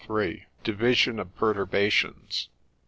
[0.63, 2.49] —Division of Perturbations.